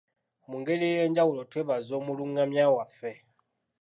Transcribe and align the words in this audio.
Mu 0.49 0.55
ngeri 0.61 0.85
ey’enjawulo 0.93 1.41
twebaza 1.49 1.91
omulungamya 1.99 2.65
waffe. 2.75 3.11